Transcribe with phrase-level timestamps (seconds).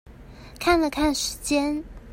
[0.59, 1.83] 看了看時間